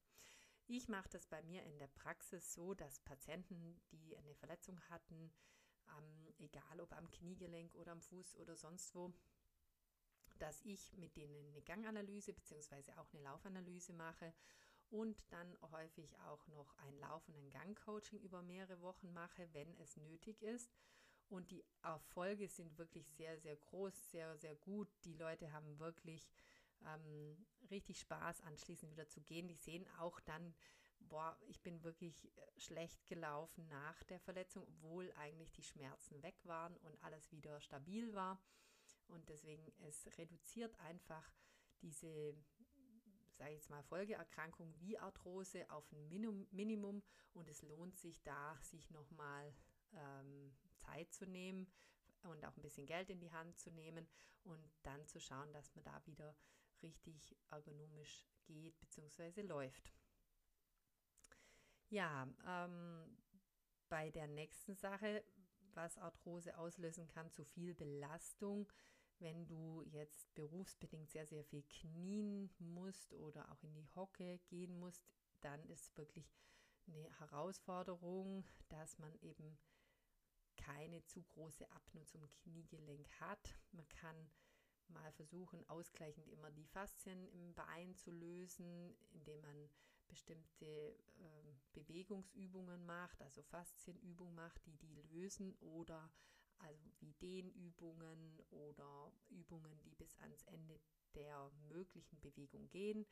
Ich 0.68 0.88
mache 0.88 1.08
das 1.10 1.26
bei 1.26 1.42
mir 1.44 1.62
in 1.62 1.78
der 1.78 1.86
Praxis 1.86 2.52
so, 2.52 2.74
dass 2.74 2.98
Patienten, 3.00 3.80
die 3.92 4.16
eine 4.16 4.34
Verletzung 4.34 4.80
hatten, 4.90 5.32
ähm, 5.96 6.34
egal 6.38 6.80
ob 6.80 6.92
am 6.92 7.08
Kniegelenk 7.10 7.72
oder 7.76 7.92
am 7.92 8.00
Fuß 8.00 8.36
oder 8.36 8.56
sonst 8.56 8.92
wo, 8.94 9.12
dass 10.38 10.62
ich 10.62 10.92
mit 10.94 11.16
denen 11.16 11.50
eine 11.50 11.62
Ganganalyse 11.62 12.32
bzw. 12.32 12.92
auch 12.94 13.12
eine 13.12 13.22
Laufanalyse 13.22 13.92
mache 13.92 14.34
und 14.90 15.16
dann 15.30 15.56
häufig 15.70 16.18
auch 16.20 16.46
noch 16.48 16.76
ein 16.78 16.98
laufenden 16.98 17.48
Gangcoaching 17.50 18.18
über 18.20 18.42
mehrere 18.42 18.80
Wochen 18.80 19.12
mache, 19.12 19.48
wenn 19.52 19.72
es 19.76 19.96
nötig 19.96 20.42
ist. 20.42 20.74
Und 21.28 21.50
die 21.50 21.64
Erfolge 21.82 22.48
sind 22.48 22.76
wirklich 22.78 23.08
sehr, 23.12 23.38
sehr 23.38 23.56
groß, 23.56 24.10
sehr, 24.10 24.36
sehr 24.36 24.54
gut. 24.56 24.88
Die 25.04 25.14
Leute 25.14 25.52
haben 25.52 25.78
wirklich 25.80 26.28
ähm, 26.84 27.46
richtig 27.70 28.00
Spaß, 28.00 28.40
anschließend 28.42 28.90
wieder 28.90 29.08
zu 29.08 29.20
gehen. 29.20 29.48
Die 29.48 29.56
sehen 29.56 29.86
auch 29.98 30.20
dann, 30.20 30.54
boah, 31.00 31.36
ich 31.46 31.60
bin 31.62 31.82
wirklich 31.82 32.24
äh, 32.24 32.60
schlecht 32.60 33.06
gelaufen 33.06 33.66
nach 33.68 34.02
der 34.04 34.20
Verletzung, 34.20 34.64
obwohl 34.68 35.12
eigentlich 35.12 35.52
die 35.52 35.62
Schmerzen 35.62 36.22
weg 36.22 36.36
waren 36.44 36.76
und 36.78 37.02
alles 37.02 37.30
wieder 37.32 37.60
stabil 37.60 38.14
war. 38.14 38.40
Und 39.08 39.28
deswegen, 39.28 39.72
es 39.78 40.06
reduziert 40.18 40.78
einfach 40.80 41.30
diese, 41.82 42.34
sage 43.36 43.50
ich 43.50 43.58
jetzt 43.58 43.70
mal, 43.70 43.82
Folgeerkrankung 43.84 44.74
wie 44.80 44.98
Arthrose 44.98 45.68
auf 45.70 45.90
ein 45.92 46.08
Minimum 46.08 47.02
und 47.32 47.48
es 47.48 47.62
lohnt 47.62 47.98
sich 47.98 48.22
da, 48.22 48.58
sich 48.62 48.90
nochmal 48.90 49.54
ähm, 49.92 50.56
Zeit 50.78 51.12
zu 51.12 51.26
nehmen 51.26 51.70
und 52.22 52.44
auch 52.44 52.56
ein 52.56 52.62
bisschen 52.62 52.86
Geld 52.86 53.10
in 53.10 53.20
die 53.20 53.32
Hand 53.32 53.58
zu 53.58 53.70
nehmen 53.70 54.08
und 54.44 54.72
dann 54.82 55.06
zu 55.06 55.20
schauen, 55.20 55.52
dass 55.52 55.74
man 55.74 55.84
da 55.84 56.04
wieder 56.06 56.34
richtig 56.86 57.36
ergonomisch 57.50 58.26
geht 58.44 58.78
bzw. 58.78 59.42
läuft. 59.42 59.92
Ja, 61.88 62.28
ähm, 62.46 63.16
bei 63.88 64.10
der 64.10 64.26
nächsten 64.26 64.74
Sache, 64.74 65.24
was 65.74 65.98
Arthrose 65.98 66.56
auslösen 66.56 67.06
kann, 67.08 67.30
zu 67.30 67.44
viel 67.44 67.74
Belastung. 67.74 68.72
Wenn 69.18 69.46
du 69.46 69.82
jetzt 69.82 70.34
berufsbedingt 70.34 71.10
sehr, 71.10 71.26
sehr 71.26 71.44
viel 71.44 71.62
knien 71.62 72.50
musst 72.58 73.14
oder 73.14 73.50
auch 73.50 73.62
in 73.62 73.74
die 73.74 73.88
Hocke 73.94 74.38
gehen 74.46 74.78
musst, 74.78 75.04
dann 75.40 75.64
ist 75.66 75.96
wirklich 75.96 76.36
eine 76.86 77.10
Herausforderung, 77.18 78.44
dass 78.68 78.98
man 78.98 79.14
eben 79.20 79.58
keine 80.56 81.04
zu 81.04 81.22
große 81.22 81.70
Abnutzung 81.70 82.22
zum 82.22 82.30
Kniegelenk 82.30 83.08
hat. 83.20 83.56
Man 83.72 83.88
kann 83.88 84.30
mal 84.90 85.12
versuchen, 85.12 85.64
ausgleichend 85.68 86.28
immer 86.28 86.50
die 86.50 86.66
Faszien 86.66 87.26
im 87.28 87.54
Bein 87.54 87.94
zu 87.94 88.10
lösen, 88.10 88.96
indem 89.12 89.40
man 89.40 89.68
bestimmte 90.08 90.64
äh, 90.64 91.54
Bewegungsübungen 91.72 92.84
macht, 92.86 93.20
also 93.22 93.42
Faszienübungen 93.42 94.34
macht, 94.34 94.64
die 94.66 94.76
die 94.76 95.02
lösen 95.10 95.54
oder 95.60 96.10
also 96.58 96.86
wie 97.00 97.12
Dehnübungen 97.14 98.40
oder 98.50 99.12
Übungen, 99.28 99.78
die 99.84 99.94
bis 99.94 100.16
ans 100.18 100.42
Ende 100.44 100.80
der 101.14 101.50
möglichen 101.68 102.20
Bewegung 102.20 102.68
gehen. 102.70 103.06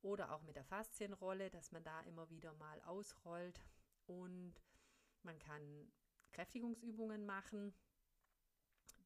Oder 0.00 0.32
auch 0.32 0.42
mit 0.42 0.56
der 0.56 0.64
Faszienrolle, 0.64 1.50
dass 1.50 1.72
man 1.72 1.82
da 1.82 2.00
immer 2.02 2.30
wieder 2.30 2.52
mal 2.54 2.80
ausrollt. 2.82 3.60
Und 4.06 4.54
man 5.22 5.38
kann 5.38 5.92
Kräftigungsübungen 6.32 7.26
machen, 7.26 7.74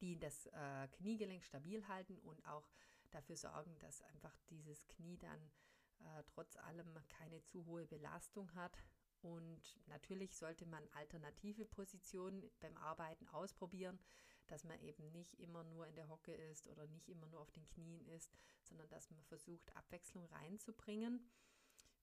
die 0.03 0.19
das 0.19 0.47
äh, 0.47 0.87
Kniegelenk 0.97 1.45
stabil 1.45 1.87
halten 1.87 2.19
und 2.19 2.45
auch 2.45 2.69
dafür 3.11 3.37
sorgen, 3.37 3.79
dass 3.79 4.01
einfach 4.01 4.35
dieses 4.49 4.85
Knie 4.89 5.17
dann 5.17 5.51
äh, 5.99 6.23
trotz 6.27 6.57
allem 6.57 6.93
keine 7.07 7.41
zu 7.45 7.65
hohe 7.65 7.87
Belastung 7.87 8.53
hat. 8.53 8.77
Und 9.21 9.79
natürlich 9.87 10.35
sollte 10.35 10.65
man 10.65 10.85
alternative 10.91 11.65
Positionen 11.65 12.43
beim 12.59 12.75
Arbeiten 12.75 13.29
ausprobieren, 13.29 13.97
dass 14.47 14.65
man 14.65 14.77
eben 14.81 15.09
nicht 15.11 15.39
immer 15.39 15.63
nur 15.63 15.87
in 15.87 15.95
der 15.95 16.09
Hocke 16.09 16.33
ist 16.33 16.67
oder 16.67 16.85
nicht 16.87 17.07
immer 17.07 17.25
nur 17.27 17.39
auf 17.39 17.51
den 17.51 17.65
Knien 17.69 18.05
ist, 18.07 18.29
sondern 18.63 18.89
dass 18.89 19.09
man 19.09 19.23
versucht, 19.23 19.73
Abwechslung 19.77 20.25
reinzubringen. 20.25 21.31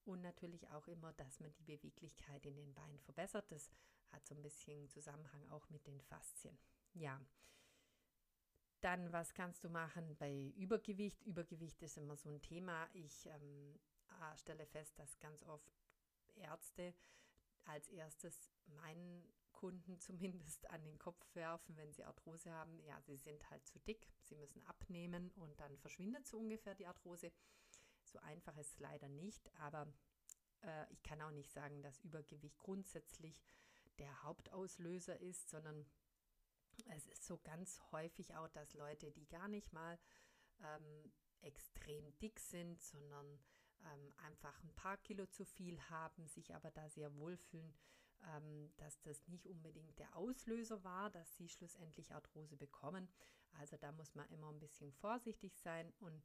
Und 0.07 0.23
natürlich 0.23 0.67
auch 0.71 0.89
immer, 0.89 1.13
dass 1.13 1.41
man 1.41 1.53
die 1.53 1.65
Beweglichkeit 1.65 2.47
in 2.47 2.57
den 2.57 2.73
Beinen 2.73 2.99
verbessert. 3.01 3.53
Das 3.53 3.71
hat 4.09 4.27
so 4.27 4.35
ein 4.35 4.41
bisschen 4.41 4.89
Zusammenhang 4.89 5.47
auch 5.51 5.69
mit 5.69 5.87
den 5.87 6.01
Faszien. 6.01 6.57
Ja, 6.95 7.21
dann, 8.81 9.13
was 9.13 9.35
kannst 9.35 9.65
du 9.65 9.69
machen 9.69 10.17
bei 10.17 10.53
Übergewicht? 10.57 11.23
Übergewicht 11.23 11.83
ist 11.83 11.97
immer 11.97 12.17
so 12.17 12.29
ein 12.29 12.43
Thema. 12.43 12.89
Ich 12.93 13.27
ähm, 13.27 13.79
äh, 14.09 14.37
stelle 14.37 14.67
fest, 14.67 14.99
dass 14.99 15.19
ganz 15.21 15.43
oft 15.45 15.73
Ärzte 16.37 16.95
als 17.65 17.89
erstes 17.89 18.51
meinen 18.67 19.25
Kunden 19.53 19.99
zumindest 20.01 20.69
an 20.71 20.83
den 20.85 20.99
Kopf 20.99 21.35
werfen, 21.35 21.77
wenn 21.77 21.93
sie 21.93 22.05
Arthrose 22.05 22.51
haben. 22.51 22.81
Ja, 22.81 23.01
sie 23.03 23.17
sind 23.17 23.49
halt 23.51 23.67
zu 23.67 23.79
dick, 23.81 24.09
sie 24.23 24.37
müssen 24.37 24.65
abnehmen 24.67 25.31
und 25.37 25.61
dann 25.61 25.77
verschwindet 25.79 26.27
so 26.27 26.39
ungefähr 26.39 26.75
die 26.75 26.87
Arthrose. 26.87 27.33
So 28.05 28.19
einfach 28.21 28.57
ist 28.57 28.73
es 28.73 28.81
leider 28.81 29.09
nicht, 29.09 29.51
aber 29.59 29.87
äh, 30.63 30.91
ich 30.91 31.03
kann 31.03 31.21
auch 31.21 31.31
nicht 31.31 31.53
sagen, 31.53 31.83
dass 31.83 32.01
Übergewicht 32.01 32.59
grundsätzlich 32.59 33.41
der 33.99 34.23
Hauptauslöser 34.23 35.21
ist, 35.21 35.51
sondern 35.51 35.87
es 36.97 37.07
ist 37.09 37.25
so 37.25 37.39
ganz 37.39 37.81
häufig 37.93 38.35
auch, 38.37 38.49
dass 38.49 38.75
Leute, 38.75 39.11
die 39.11 39.27
gar 39.27 39.49
nicht 39.49 39.73
mal 39.73 39.99
ähm, 40.63 41.13
extrem 41.43 42.19
dick 42.19 42.39
sind, 42.41 42.83
sondern 42.83 43.39
ähm, 43.85 44.13
einfach 44.19 44.63
ein 44.63 44.75
paar 44.75 44.97
Kilo 44.99 45.27
zu 45.27 45.45
viel 45.45 45.81
haben, 45.89 46.27
sich 46.27 46.55
aber 46.55 46.71
da 46.71 46.89
sehr 46.89 47.15
wohlfühlen, 47.17 47.75
ähm, 48.37 48.71
dass 48.77 49.01
das 49.03 49.27
nicht 49.29 49.47
unbedingt 49.47 49.99
der 49.99 50.15
Auslöser 50.17 50.83
war, 50.85 51.11
dass 51.11 51.37
sie 51.37 51.49
schlussendlich 51.49 52.15
Arthrose 52.15 52.57
bekommen. 52.57 53.09
Also 53.53 53.77
da 53.77 53.93
muss 53.93 54.15
man 54.15 54.29
immer 54.29 54.51
ein 54.51 54.61
bisschen 54.61 54.93
vorsichtig 54.93 55.57
sein 55.59 55.93
und 56.01 56.23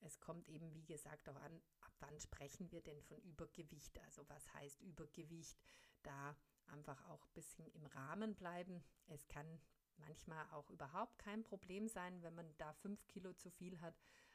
es 0.00 0.20
kommt 0.20 0.48
eben, 0.48 0.74
wie 0.74 0.84
gesagt, 0.84 1.28
auch 1.28 1.36
an, 1.36 1.62
ab 1.80 1.92
wann 2.00 2.18
sprechen 2.20 2.70
wir 2.70 2.82
denn 2.82 3.00
von 3.02 3.18
Übergewicht? 3.22 3.98
Also 4.00 4.28
was 4.28 4.52
heißt 4.54 4.80
Übergewicht? 4.82 5.58
Da 6.02 6.36
einfach 6.66 7.02
auch 7.08 7.24
ein 7.24 7.32
bisschen 7.32 7.66
im 7.68 7.86
Rahmen 7.86 8.34
bleiben. 8.34 8.84
Es 9.06 9.26
kann 9.28 9.60
manchmal 9.98 10.44
auch 10.52 10.70
überhaupt 10.70 11.18
kein 11.18 11.42
Problem 11.42 11.88
sein, 11.88 12.22
wenn 12.22 12.34
man 12.34 12.52
da 12.58 12.72
fünf 12.74 13.06
Kilo 13.06 13.32
zu 13.32 13.50
viel 13.50 13.80
hat, 13.80 13.94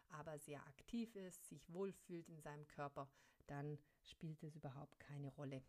aber 0.10 0.38
sehr 0.40 0.66
aktiv 0.68 1.16
ist, 1.16 1.48
sich 1.48 1.72
wohlfühlt 1.74 2.28
in 2.30 2.42
seinem 2.42 2.68
Körper, 2.68 3.10
dann 3.48 3.78
spielt 4.04 4.44
es 4.44 4.56
überhaupt 4.56 5.00
keine 5.00 5.30
Rolle. 5.30 5.62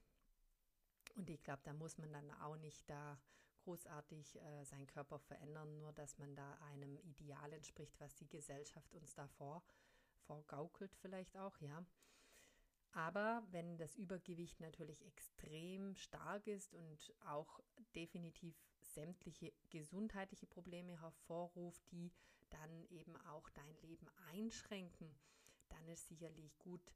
Und 1.15 1.29
ich 1.31 1.43
glaube, 1.43 1.63
da 1.65 1.73
muss 1.73 1.99
man 1.99 2.13
dann 2.13 2.31
auch 2.41 2.57
nicht 2.57 2.89
da 2.89 3.19
großartig 3.65 4.41
äh, 4.41 4.65
seinen 4.65 4.87
Körper 4.87 5.19
verändern, 5.19 5.79
nur 5.79 5.93
dass 5.93 6.19
man 6.19 6.35
da 6.35 6.55
einem 6.73 6.99
Ideal 6.99 7.53
entspricht, 7.53 7.99
was 8.01 8.15
die 8.17 8.29
Gesellschaft 8.29 8.95
uns 8.95 9.15
davor 9.15 9.63
vorgaukelt 10.27 10.95
vielleicht 10.97 11.37
auch, 11.37 11.59
ja. 11.61 11.85
Aber 12.93 13.43
wenn 13.51 13.79
das 13.79 13.95
Übergewicht 13.95 14.61
natürlich 14.61 15.05
extrem 15.07 15.97
stark 15.97 16.47
ist 16.47 16.75
und 16.75 17.15
auch 17.27 17.61
definitiv 17.95 18.55
sämtliche 18.95 19.53
gesundheitliche 19.71 20.47
Probleme 20.47 21.01
hervorruft, 21.01 21.83
die 21.91 22.13
dann 22.51 22.85
eben 22.91 23.17
auch 23.29 23.49
dein 23.51 23.77
Leben 23.83 24.09
einschränken, 24.31 25.15
dann 25.69 25.89
ist 25.89 26.09
sicherlich 26.09 26.59
gut 26.59 26.93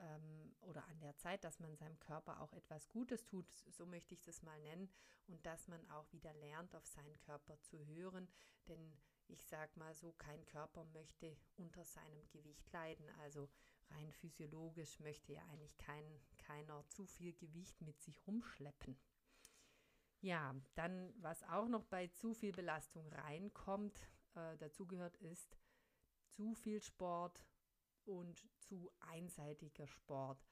ähm, 0.00 0.54
oder 0.62 0.84
an 0.86 1.00
der 1.00 1.16
Zeit, 1.16 1.44
dass 1.44 1.60
man 1.60 1.76
seinem 1.76 1.98
Körper 2.00 2.40
auch 2.40 2.52
etwas 2.52 2.88
Gutes 2.88 3.24
tut, 3.24 3.50
so 3.68 3.86
möchte 3.86 4.14
ich 4.14 4.22
das 4.22 4.42
mal 4.42 4.58
nennen, 4.60 4.88
und 5.26 5.44
dass 5.46 5.68
man 5.68 5.88
auch 5.90 6.12
wieder 6.12 6.32
lernt, 6.34 6.74
auf 6.74 6.86
seinen 6.86 7.18
Körper 7.20 7.60
zu 7.60 7.84
hören, 7.86 8.28
denn 8.68 8.96
ich 9.28 9.44
sage 9.46 9.78
mal 9.78 9.94
so, 9.94 10.12
kein 10.12 10.44
Körper 10.44 10.84
möchte 10.84 11.36
unter 11.56 11.84
seinem 11.84 12.28
Gewicht 12.30 12.70
leiden. 12.72 13.08
Also 13.20 13.48
rein 13.90 14.12
physiologisch 14.12 15.00
möchte 15.00 15.32
ja 15.32 15.42
eigentlich 15.46 15.76
kein, 15.78 16.04
keiner 16.38 16.86
zu 16.88 17.06
viel 17.06 17.32
Gewicht 17.32 17.80
mit 17.80 18.00
sich 18.02 18.26
rumschleppen. 18.26 18.98
Ja, 20.24 20.54
dann, 20.74 21.12
was 21.20 21.42
auch 21.42 21.68
noch 21.68 21.84
bei 21.84 22.06
zu 22.06 22.32
viel 22.32 22.52
Belastung 22.52 23.06
reinkommt, 23.12 24.08
äh, 24.34 24.56
dazugehört, 24.56 25.18
ist 25.18 25.58
zu 26.28 26.54
viel 26.54 26.80
Sport 26.80 27.44
und 28.06 28.42
zu 28.56 28.90
einseitiger 29.00 29.86
Sport. 29.86 30.42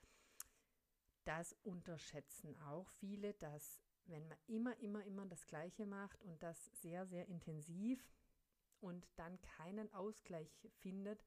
Das 1.25 1.55
unterschätzen 1.63 2.55
auch 2.65 2.91
viele, 2.91 3.33
dass 3.33 3.81
wenn 4.05 4.29
man 4.29 4.37
immer, 4.47 4.77
immer, 4.81 5.05
immer 5.05 5.25
das 5.25 5.47
Gleiche 5.47 5.87
macht 5.87 6.23
und 6.23 6.43
das 6.43 6.67
sehr, 6.83 7.07
sehr 7.07 7.27
intensiv 7.29 8.13
und 8.81 9.09
dann 9.17 9.41
keinen 9.41 9.91
Ausgleich 9.95 10.55
findet, 10.81 11.25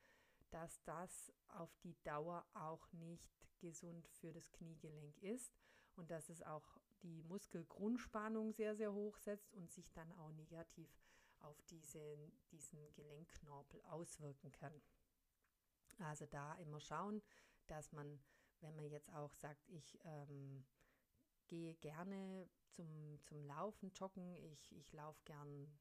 dass 0.52 0.84
das 0.84 1.34
auf 1.48 1.75
die 1.78 1.96
Dauer 2.04 2.46
auch 2.54 2.92
nicht 2.92 3.28
gesund 3.58 4.08
für 4.08 4.32
das 4.32 4.52
Kniegelenk 4.52 5.18
ist 5.24 5.52
und 5.96 6.12
dass 6.12 6.30
es 6.30 6.44
auch 6.44 6.80
die 7.06 7.24
Muskelgrundspannung 7.24 8.52
sehr, 8.52 8.76
sehr 8.76 8.92
hoch 8.92 9.18
setzt 9.18 9.54
und 9.54 9.72
sich 9.72 9.92
dann 9.94 10.12
auch 10.14 10.32
negativ 10.32 10.90
auf 11.40 11.62
diese, 11.70 12.18
diesen 12.52 12.92
Gelenkknorpel 12.96 13.82
auswirken 13.86 14.52
kann. 14.52 14.74
Also 16.00 16.26
da 16.26 16.56
immer 16.56 16.80
schauen, 16.80 17.22
dass 17.68 17.92
man, 17.92 18.20
wenn 18.62 18.76
man 18.76 18.90
jetzt 18.90 19.10
auch 19.14 19.34
sagt, 19.36 19.70
ich 19.70 20.00
ähm, 20.04 20.66
gehe 21.48 21.76
gerne 21.76 22.50
zum, 22.72 23.20
zum 23.24 23.44
Laufen, 23.44 23.92
Joggen, 23.94 24.36
ich, 24.36 24.76
ich 24.76 24.92
laufe 24.92 25.22
gern 25.26 25.72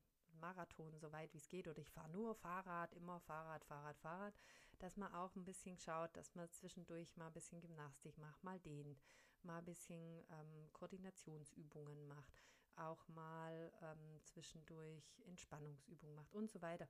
Marathon 0.40 0.98
so 0.98 1.10
weit 1.12 1.32
wie 1.32 1.38
es 1.38 1.48
geht 1.48 1.68
oder 1.68 1.78
ich 1.78 1.90
fahre 1.90 2.10
nur 2.10 2.34
Fahrrad, 2.34 2.92
immer 2.94 3.20
Fahrrad, 3.20 3.64
Fahrrad, 3.64 3.98
Fahrrad, 3.98 4.34
dass 4.78 4.96
man 4.96 5.12
auch 5.14 5.34
ein 5.36 5.44
bisschen 5.44 5.78
schaut, 5.78 6.14
dass 6.16 6.34
man 6.34 6.50
zwischendurch 6.50 7.16
mal 7.16 7.28
ein 7.28 7.32
bisschen 7.32 7.60
Gymnastik 7.60 8.18
macht, 8.18 8.42
mal 8.44 8.60
dehnt, 8.60 9.02
mal 9.44 9.58
ein 9.58 9.64
bisschen 9.64 10.24
ähm, 10.30 10.72
Koordinationsübungen 10.72 12.06
macht, 12.06 12.42
auch 12.76 13.06
mal 13.08 13.72
ähm, 13.82 14.20
zwischendurch 14.24 15.22
Entspannungsübungen 15.26 16.14
macht 16.14 16.34
und 16.34 16.50
so 16.50 16.60
weiter. 16.62 16.88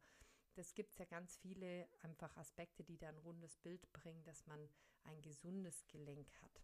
Das 0.54 0.75
gibt 0.75 0.92
es 0.92 0.99
ja 0.99 1.04
ganz 1.04 1.37
viele 1.37 1.88
einfach 2.02 2.37
Aspekte, 2.37 2.84
die 2.84 2.96
da 2.96 3.08
ein 3.08 3.18
rundes 3.18 3.56
Bild 3.58 3.92
bringen, 3.92 4.23
dass 4.25 4.46
man 4.46 4.68
ein 5.02 5.20
gesundes 5.20 5.87
Gelenk 5.88 6.32
hat. 6.42 6.62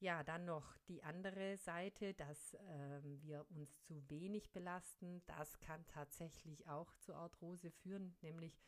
Ja, 0.00 0.22
dann 0.24 0.46
noch 0.46 0.78
die 0.88 1.02
andere 1.02 1.58
Seite, 1.58 2.14
dass 2.14 2.56
ähm, 2.68 3.20
wir 3.20 3.44
uns 3.50 3.82
zu 3.82 4.08
wenig 4.08 4.50
belasten. 4.50 5.22
Das 5.26 5.60
kann 5.60 5.86
tatsächlich 5.86 6.66
auch 6.68 6.94
zu 6.96 7.14
Arthrose 7.14 7.70
führen, 7.70 8.16
nämlich 8.22 8.58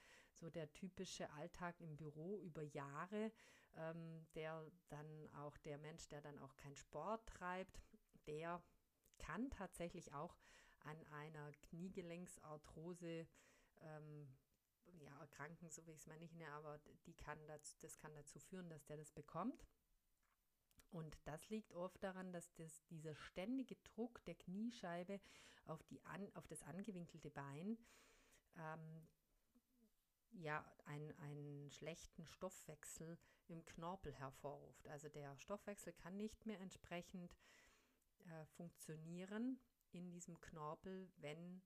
so 0.42 0.50
der 0.50 0.72
typische 0.72 1.30
Alltag 1.30 1.80
im 1.80 1.96
Büro 1.96 2.40
über 2.40 2.62
Jahre, 2.62 3.30
ähm, 3.74 4.26
der 4.34 4.66
dann 4.88 5.30
auch 5.34 5.56
der 5.58 5.78
Mensch, 5.78 6.08
der 6.08 6.20
dann 6.20 6.38
auch 6.40 6.56
keinen 6.56 6.74
Sport 6.74 7.26
treibt, 7.28 7.80
der 8.26 8.60
kann 9.18 9.50
tatsächlich 9.50 10.12
auch 10.12 10.36
an 10.80 11.00
einer 11.12 11.52
Kniegelenksarthrose 11.52 13.28
ähm, 13.82 14.28
ja, 14.98 15.16
erkranken, 15.20 15.70
so 15.70 15.86
wie 15.86 15.92
ich 15.92 16.00
es 16.00 16.06
mal 16.08 16.18
nicht 16.18 16.34
nenne, 16.34 16.50
aber 16.50 16.80
die 17.06 17.14
kann 17.14 17.38
dazu, 17.46 17.76
das 17.80 17.96
kann 17.98 18.12
dazu 18.16 18.40
führen, 18.40 18.68
dass 18.68 18.84
der 18.84 18.96
das 18.96 19.12
bekommt. 19.12 19.64
Und 20.90 21.16
das 21.24 21.48
liegt 21.50 21.72
oft 21.72 22.02
daran, 22.02 22.32
dass 22.32 22.52
das, 22.54 22.84
dieser 22.86 23.14
ständige 23.14 23.76
Druck 23.76 24.24
der 24.24 24.34
Kniescheibe 24.34 25.20
auf, 25.66 25.82
die 25.84 26.04
an, 26.04 26.30
auf 26.34 26.48
das 26.48 26.64
angewinkelte 26.64 27.30
Bein 27.30 27.78
ähm, 28.58 29.06
ja, 30.32 30.64
ein, 30.84 31.12
einen 31.18 31.70
schlechten 31.70 32.26
Stoffwechsel 32.26 33.18
im 33.48 33.64
Knorpel 33.64 34.12
hervorruft. 34.14 34.88
Also 34.88 35.08
der 35.08 35.36
Stoffwechsel 35.38 35.92
kann 35.92 36.16
nicht 36.16 36.46
mehr 36.46 36.60
entsprechend 36.60 37.36
äh, 38.26 38.46
funktionieren 38.56 39.60
in 39.92 40.10
diesem 40.10 40.40
Knorpel, 40.40 41.10
wenn 41.16 41.62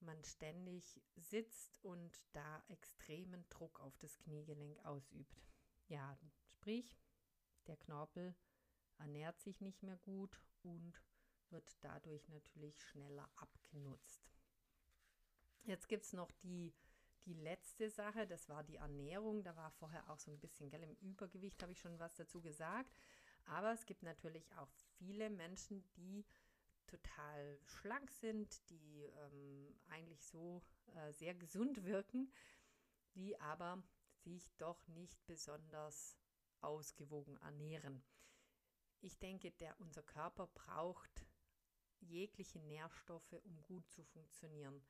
man 0.00 0.22
ständig 0.24 1.00
sitzt 1.16 1.78
und 1.82 2.24
da 2.32 2.62
extremen 2.68 3.44
Druck 3.48 3.80
auf 3.80 3.96
das 3.98 4.18
Kniegelenk 4.18 4.84
ausübt. 4.84 5.42
Ja, 5.88 6.18
sprich, 6.46 6.98
der 7.66 7.76
Knorpel 7.76 8.34
ernährt 8.98 9.40
sich 9.40 9.60
nicht 9.60 9.82
mehr 9.82 9.96
gut 9.98 10.40
und 10.62 11.02
wird 11.50 11.76
dadurch 11.80 12.28
natürlich 12.28 12.80
schneller 12.82 13.28
abgenutzt. 13.36 14.32
Jetzt 15.64 15.88
gibt 15.88 16.04
es 16.04 16.12
noch 16.12 16.30
die, 16.42 16.74
die 17.24 17.34
letzte 17.34 17.88
Sache, 17.90 18.26
das 18.26 18.48
war 18.48 18.62
die 18.64 18.76
Ernährung. 18.76 19.42
Da 19.42 19.56
war 19.56 19.70
vorher 19.70 20.08
auch 20.10 20.18
so 20.18 20.30
ein 20.30 20.38
bisschen, 20.38 20.70
gell, 20.70 20.82
im 20.82 20.94
Übergewicht 20.96 21.62
habe 21.62 21.72
ich 21.72 21.80
schon 21.80 21.98
was 21.98 22.14
dazu 22.16 22.40
gesagt. 22.40 22.94
Aber 23.44 23.72
es 23.72 23.86
gibt 23.86 24.02
natürlich 24.02 24.52
auch 24.56 24.70
viele 24.98 25.30
Menschen, 25.30 25.84
die 25.96 26.24
total 26.86 27.58
schlank 27.64 28.10
sind, 28.10 28.68
die 28.70 29.04
ähm, 29.04 29.74
eigentlich 29.88 30.24
so 30.24 30.62
äh, 30.94 31.12
sehr 31.12 31.34
gesund 31.34 31.84
wirken, 31.84 32.32
die 33.14 33.38
aber 33.40 33.82
sich 34.24 34.52
doch 34.56 34.86
nicht 34.88 35.24
besonders 35.26 36.16
ausgewogen 36.60 37.36
ernähren. 37.38 38.02
Ich 39.00 39.18
denke, 39.18 39.50
der, 39.50 39.78
unser 39.80 40.02
Körper 40.02 40.46
braucht 40.48 41.26
jegliche 42.00 42.60
Nährstoffe, 42.60 43.32
um 43.44 43.62
gut 43.62 43.88
zu 43.90 44.04
funktionieren. 44.04 44.84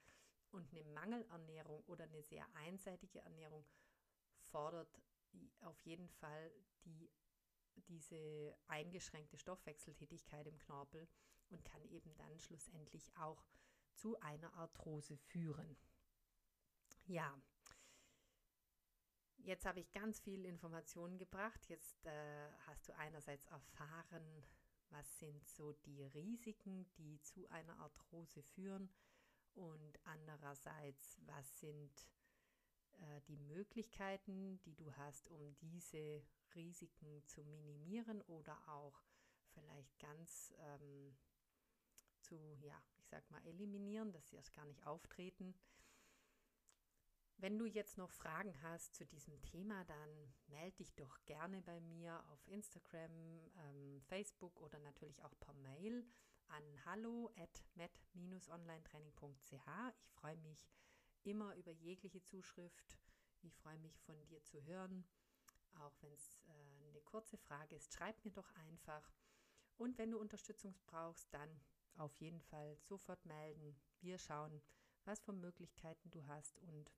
Und 0.52 0.70
eine 0.70 0.84
Mangelernährung 0.84 1.82
oder 1.86 2.04
eine 2.04 2.22
sehr 2.22 2.46
einseitige 2.54 3.20
Ernährung 3.20 3.64
fordert 4.50 5.02
auf 5.62 5.80
jeden 5.80 6.08
Fall 6.08 6.52
die, 6.84 7.10
diese 7.88 8.54
eingeschränkte 8.68 9.38
Stoffwechseltätigkeit 9.38 10.46
im 10.46 10.58
Knorpel 10.58 11.08
und 11.48 11.64
kann 11.64 11.84
eben 11.86 12.14
dann 12.16 12.38
schlussendlich 12.38 13.16
auch 13.16 13.46
zu 13.94 14.18
einer 14.20 14.52
Arthrose 14.54 15.16
führen. 15.16 15.76
Ja, 17.06 17.34
Jetzt 19.44 19.66
habe 19.66 19.80
ich 19.80 19.92
ganz 19.92 20.20
viel 20.20 20.44
Informationen 20.44 21.18
gebracht. 21.18 21.68
Jetzt 21.68 22.06
äh, 22.06 22.52
hast 22.66 22.88
du 22.88 22.96
einerseits 22.96 23.44
erfahren, 23.46 24.44
was 24.90 25.18
sind 25.18 25.48
so 25.48 25.72
die 25.72 26.04
Risiken, 26.04 26.86
die 26.96 27.20
zu 27.22 27.48
einer 27.48 27.76
Arthrose 27.80 28.40
führen 28.42 28.88
und 29.54 29.98
andererseits, 30.04 31.18
was 31.26 31.60
sind 31.60 32.06
äh, 33.00 33.20
die 33.28 33.36
Möglichkeiten, 33.36 34.60
die 34.62 34.74
du 34.74 34.92
hast, 34.96 35.28
um 35.28 35.54
diese 35.60 36.22
Risiken 36.54 37.24
zu 37.26 37.44
minimieren 37.44 38.20
oder 38.22 38.56
auch 38.68 39.02
vielleicht 39.54 39.98
ganz 39.98 40.52
ähm, 40.58 41.16
zu, 42.20 42.56
ja, 42.60 42.80
ich 42.98 43.08
sag 43.08 43.28
mal, 43.30 43.44
eliminieren, 43.46 44.12
dass 44.12 44.28
sie 44.28 44.36
erst 44.36 44.52
gar 44.52 44.64
nicht 44.64 44.86
auftreten. 44.86 45.54
Wenn 47.38 47.58
du 47.58 47.66
jetzt 47.66 47.98
noch 47.98 48.12
Fragen 48.12 48.54
hast 48.62 48.94
zu 48.94 49.04
diesem 49.04 49.40
Thema, 49.42 49.84
dann 49.84 50.32
melde 50.46 50.76
dich 50.76 50.94
doch 50.94 51.18
gerne 51.24 51.60
bei 51.62 51.80
mir 51.80 52.22
auf 52.30 52.46
Instagram, 52.46 53.10
ähm, 53.10 54.00
Facebook 54.02 54.60
oder 54.60 54.78
natürlich 54.78 55.24
auch 55.24 55.34
per 55.40 55.54
Mail 55.54 56.06
an 56.52 56.64
hallo 56.84 57.30
at 57.38 57.62
met-onlinetraining.ch. 57.76 59.68
Ich 59.96 60.10
freue 60.10 60.36
mich 60.36 60.68
immer 61.24 61.54
über 61.56 61.70
jegliche 61.70 62.22
Zuschrift. 62.22 62.98
Ich 63.40 63.56
freue 63.56 63.78
mich 63.78 63.98
von 64.00 64.22
dir 64.26 64.44
zu 64.44 64.62
hören. 64.64 65.06
Auch 65.80 65.94
wenn 66.02 66.12
es 66.12 66.38
äh, 66.46 66.88
eine 66.88 67.00
kurze 67.00 67.38
Frage 67.38 67.74
ist, 67.76 67.94
schreib 67.94 68.22
mir 68.24 68.32
doch 68.32 68.50
einfach. 68.68 69.10
Und 69.78 69.96
wenn 69.96 70.10
du 70.10 70.18
Unterstützung 70.18 70.74
brauchst, 70.84 71.32
dann 71.32 71.48
auf 71.96 72.14
jeden 72.16 72.42
Fall 72.42 72.76
sofort 72.82 73.24
melden. 73.24 73.74
Wir 74.00 74.18
schauen, 74.18 74.60
was 75.06 75.20
für 75.20 75.32
Möglichkeiten 75.32 76.10
du 76.10 76.26
hast 76.26 76.58
und 76.58 76.92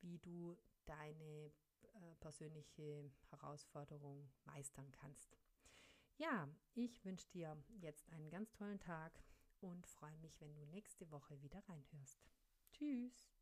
wie 0.00 0.18
du 0.18 0.58
deine 0.86 1.52
äh, 1.82 2.14
persönliche 2.18 3.12
Herausforderung 3.30 4.28
meistern 4.44 4.90
kannst. 4.90 5.38
Ja, 6.18 6.48
ich 6.74 7.04
wünsche 7.04 7.28
dir 7.28 7.62
jetzt 7.78 8.08
einen 8.10 8.30
ganz 8.30 8.50
tollen 8.52 8.78
Tag 8.78 9.12
und 9.60 9.86
freue 9.86 10.16
mich, 10.18 10.40
wenn 10.40 10.54
du 10.54 10.64
nächste 10.64 11.10
Woche 11.10 11.40
wieder 11.42 11.62
reinhörst. 11.68 12.18
Tschüss. 12.72 13.35